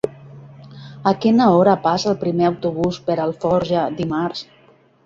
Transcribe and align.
A 1.11 1.13
quina 1.25 1.51
hora 1.57 1.75
passa 1.85 2.09
el 2.13 2.17
primer 2.27 2.49
autobús 2.53 3.01
per 3.11 3.21
Alforja 3.29 3.89
dimarts? 4.03 4.47